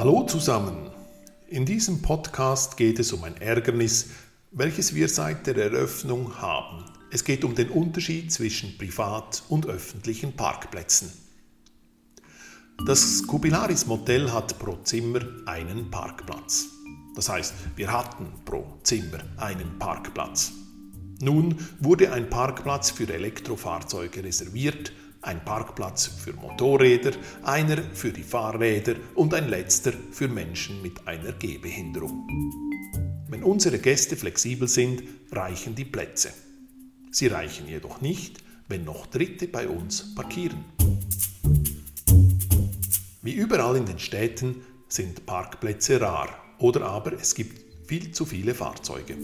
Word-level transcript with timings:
Hallo 0.00 0.22
zusammen. 0.22 0.90
In 1.48 1.66
diesem 1.66 2.00
Podcast 2.00 2.78
geht 2.78 2.98
es 2.98 3.12
um 3.12 3.22
ein 3.22 3.36
Ärgernis, 3.36 4.08
welches 4.50 4.94
wir 4.94 5.10
seit 5.10 5.46
der 5.46 5.58
Eröffnung 5.58 6.40
haben. 6.40 6.86
Es 7.10 7.22
geht 7.22 7.44
um 7.44 7.54
den 7.54 7.68
Unterschied 7.68 8.32
zwischen 8.32 8.78
privat 8.78 9.42
und 9.50 9.66
öffentlichen 9.66 10.32
Parkplätzen. 10.32 11.12
Das 12.86 13.26
Kubilaris 13.26 13.84
Motel 13.84 14.32
hat 14.32 14.58
pro 14.58 14.76
Zimmer 14.84 15.20
einen 15.44 15.90
Parkplatz. 15.90 16.68
Das 17.14 17.28
heißt, 17.28 17.52
wir 17.76 17.92
hatten 17.92 18.26
pro 18.46 18.78
Zimmer 18.82 19.18
einen 19.36 19.78
Parkplatz. 19.78 20.52
Nun 21.20 21.56
wurde 21.78 22.10
ein 22.10 22.30
Parkplatz 22.30 22.90
für 22.90 23.12
Elektrofahrzeuge 23.12 24.24
reserviert, 24.24 24.92
ein 25.22 25.44
Parkplatz 25.44 26.06
für 26.06 26.32
Motorräder, 26.32 27.12
einer 27.42 27.76
für 27.92 28.12
die 28.12 28.22
Fahrräder 28.22 28.94
und 29.14 29.34
ein 29.34 29.48
letzter 29.48 29.92
für 30.12 30.28
Menschen 30.28 30.80
mit 30.82 31.06
einer 31.06 31.32
Gehbehinderung. 31.32 32.26
Wenn 33.28 33.44
unsere 33.44 33.78
Gäste 33.78 34.16
flexibel 34.16 34.66
sind, 34.66 35.02
reichen 35.30 35.74
die 35.74 35.84
Plätze. 35.84 36.30
Sie 37.10 37.26
reichen 37.26 37.68
jedoch 37.68 38.00
nicht, 38.00 38.38
wenn 38.68 38.84
noch 38.84 39.06
Dritte 39.06 39.48
bei 39.48 39.68
uns 39.68 40.14
parkieren. 40.14 40.64
Wie 43.22 43.32
überall 43.32 43.76
in 43.76 43.86
den 43.86 43.98
Städten 43.98 44.62
sind 44.88 45.26
Parkplätze 45.26 46.00
rar 46.00 46.28
oder 46.58 46.86
aber 46.86 47.12
es 47.12 47.34
gibt 47.34 47.86
viel 47.86 48.12
zu 48.12 48.24
viele 48.24 48.54
Fahrzeuge. 48.54 49.16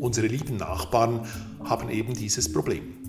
Unsere 0.00 0.26
lieben 0.26 0.56
Nachbarn 0.56 1.26
haben 1.64 1.88
eben 1.90 2.14
dieses 2.14 2.52
Problem. 2.52 3.03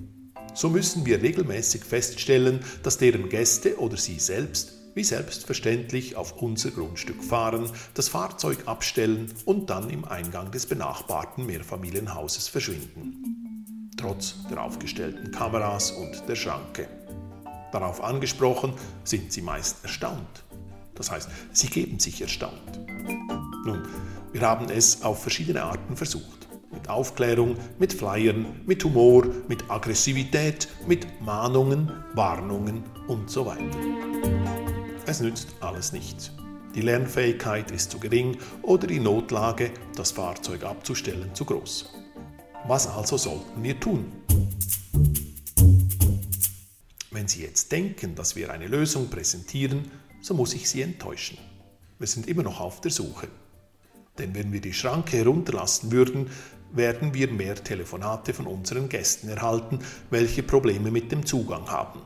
So 0.56 0.70
müssen 0.70 1.06
wir 1.06 1.22
regelmäßig 1.22 1.84
feststellen, 1.84 2.62
dass 2.82 2.98
deren 2.98 3.28
Gäste 3.28 3.78
oder 3.78 3.98
sie 3.98 4.20
selbst 4.20 4.72
wie 4.96 5.04
selbstverständlich 5.04 6.16
auf 6.16 6.42
unser 6.42 6.72
Grundstück 6.72 7.22
fahren, 7.22 7.70
das 7.94 8.08
Fahrzeug 8.08 8.60
abstellen 8.66 9.34
und 9.44 9.70
dann 9.70 9.90
im 9.90 10.06
Eingang 10.06 10.52
des 10.52 10.66
benachbarten 10.66 11.46
Mehrfamilienhauses 11.46 12.48
verschwinden. 12.48 13.92
Trotz 13.98 14.36
der 14.50 14.64
aufgestellten 14.64 15.32
Kameras 15.32 15.92
und 15.92 16.24
der 16.30 16.36
Schranke. 16.36 16.88
Darauf 17.74 18.02
angesprochen 18.02 18.74
sind 19.04 19.34
sie 19.34 19.42
meist 19.42 19.84
erstaunt. 19.84 20.46
Das 20.96 21.12
heißt, 21.12 21.30
sie 21.52 21.68
geben 21.68 22.00
sich 22.00 22.22
erstaunt. 22.22 22.80
Nun, 23.66 23.86
wir 24.32 24.42
haben 24.42 24.70
es 24.70 25.02
auf 25.02 25.22
verschiedene 25.22 25.64
Arten 25.64 25.98
versucht. 25.98 26.45
Mit 26.86 26.92
Aufklärung, 26.92 27.56
mit 27.80 27.94
Flyern, 27.94 28.62
mit 28.68 28.84
Humor, 28.84 29.26
mit 29.48 29.72
Aggressivität, 29.72 30.68
mit 30.86 31.20
Mahnungen, 31.20 31.92
Warnungen 32.14 32.84
und 33.08 33.28
so 33.28 33.48
weiter. 33.48 33.76
Es 35.08 35.20
nützt 35.20 35.48
alles 35.62 35.94
nichts. 35.94 36.32
Die 36.76 36.82
Lernfähigkeit 36.82 37.72
ist 37.72 37.90
zu 37.90 38.00
gering 38.00 38.38
oder 38.62 38.86
die 38.86 39.00
Notlage, 39.00 39.72
das 39.96 40.12
Fahrzeug 40.12 40.64
abzustellen, 40.64 41.34
zu 41.34 41.44
groß. 41.46 41.92
Was 42.68 42.86
also 42.86 43.18
sollten 43.18 43.64
wir 43.64 43.80
tun? 43.80 44.06
Wenn 47.10 47.28
Sie 47.28 47.42
jetzt 47.42 47.72
denken, 47.72 48.14
dass 48.14 48.36
wir 48.36 48.52
eine 48.52 48.68
Lösung 48.68 49.10
präsentieren, 49.10 49.90
so 50.22 50.36
muss 50.36 50.54
ich 50.54 50.70
Sie 50.70 50.84
enttäuschen. 50.84 51.40
Wir 51.98 52.06
sind 52.06 52.28
immer 52.28 52.44
noch 52.44 52.60
auf 52.60 52.80
der 52.80 52.92
Suche. 52.92 53.28
Denn 54.18 54.34
wenn 54.34 54.54
wir 54.54 54.62
die 54.62 54.74
Schranke 54.74 55.18
herunterlassen 55.18 55.92
würden, 55.92 56.30
werden 56.76 57.14
wir 57.14 57.32
mehr 57.32 57.56
Telefonate 57.56 58.34
von 58.34 58.48
unseren 58.48 58.90
Gästen 58.90 59.30
erhalten, 59.30 59.80
welche 60.10 60.44
Probleme 60.44 60.92
mit 60.92 61.12
dem 61.12 61.26
Zugang 61.26 61.70
haben. 61.70 62.02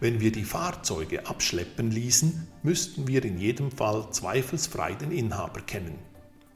Wenn 0.00 0.20
wir 0.20 0.32
die 0.32 0.44
Fahrzeuge 0.44 1.26
abschleppen 1.26 1.90
ließen, 1.90 2.48
müssten 2.62 3.06
wir 3.06 3.24
in 3.24 3.38
jedem 3.38 3.70
Fall 3.70 4.08
zweifelsfrei 4.10 4.94
den 4.94 5.12
Inhaber 5.12 5.60
kennen. 5.60 5.98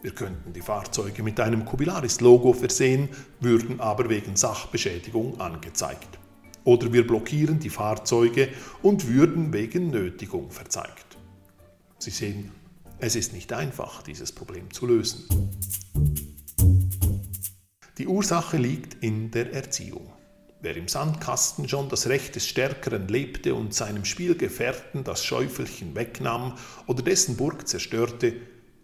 Wir 0.02 0.12
könnten 0.12 0.52
die 0.52 0.60
Fahrzeuge 0.60 1.22
mit 1.22 1.40
einem 1.40 1.64
Kubilaris-Logo 1.64 2.52
versehen, 2.52 3.08
würden 3.40 3.80
aber 3.80 4.08
wegen 4.08 4.36
Sachbeschädigung 4.36 5.40
angezeigt. 5.40 6.18
Oder 6.64 6.92
wir 6.92 7.06
blockieren 7.06 7.58
die 7.58 7.70
Fahrzeuge 7.70 8.48
und 8.82 9.08
würden 9.08 9.52
wegen 9.52 9.90
Nötigung 9.90 10.50
verzeigt. 10.50 11.16
Sie 11.98 12.10
sehen, 12.10 12.52
es 12.98 13.16
ist 13.16 13.32
nicht 13.32 13.52
einfach, 13.52 14.02
dieses 14.02 14.32
Problem 14.32 14.70
zu 14.72 14.86
lösen. 14.86 15.24
Ursache 18.08 18.56
liegt 18.56 19.02
in 19.02 19.30
der 19.30 19.52
Erziehung. 19.52 20.12
Wer 20.60 20.76
im 20.76 20.88
Sandkasten 20.88 21.68
schon 21.68 21.88
das 21.88 22.08
Recht 22.08 22.34
des 22.34 22.46
Stärkeren 22.46 23.06
lebte 23.06 23.54
und 23.54 23.74
seinem 23.74 24.04
Spielgefährten 24.04 25.04
das 25.04 25.24
Schäufelchen 25.24 25.94
wegnahm 25.94 26.54
oder 26.86 27.02
dessen 27.02 27.36
Burg 27.36 27.68
zerstörte, 27.68 28.34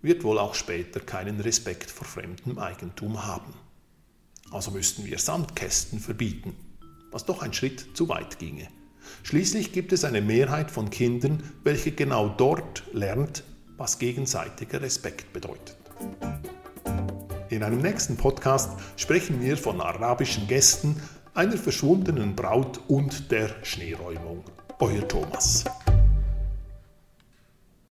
wird 0.03 0.23
wohl 0.23 0.39
auch 0.39 0.55
später 0.55 1.01
keinen 1.01 1.41
Respekt 1.41 1.91
vor 1.91 2.07
fremdem 2.07 2.59
Eigentum 2.59 3.27
haben. 3.27 3.55
Also 4.53 4.71
müssten 4.71 5.05
wir 5.05 5.19
Sandkästen 5.19 5.99
verbieten, 5.99 6.55
was 7.11 7.25
doch 7.25 7.43
ein 7.43 7.53
Schritt 7.53 7.97
zu 7.97 8.09
weit 8.09 8.39
ginge. 8.39 8.69
Schließlich 9.23 9.73
gibt 9.73 9.93
es 9.93 10.05
eine 10.05 10.21
Mehrheit 10.21 10.71
von 10.71 10.91
Kindern, 10.91 11.43
welche 11.65 11.93
genau 11.93 12.29
dort 12.29 12.85
lernt, 12.93 13.43
was 13.77 13.99
gegenseitiger 13.99 14.81
Respekt 14.81 15.33
bedeutet. 15.33 15.77
In 17.55 17.63
einem 17.63 17.83
nächsten 17.83 18.17
Podcast 18.17 18.73
sprechen 18.97 19.41
wir 19.41 19.57
von 19.57 19.81
arabischen 19.81 20.49
Gästen, 20.49 21.01
einer 21.35 21.57
verschwundenen 21.57 22.35
Braut 22.35 22.81
und 22.89 23.31
der 23.31 23.49
Schneeräumung. 23.63 24.43
Euer 24.81 25.07
Thomas. 25.07 25.63